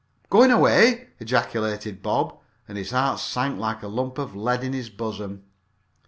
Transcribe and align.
"Going 0.31 0.49
away!" 0.49 1.09
ejaculated 1.19 2.01
Bob, 2.01 2.39
and 2.67 2.75
his 2.75 2.89
heart 2.89 3.19
sank 3.19 3.59
like 3.59 3.83
a 3.83 3.87
lump 3.87 4.17
of 4.17 4.35
lead 4.35 4.63
in 4.63 4.73
his 4.73 4.89
bosom. 4.89 5.43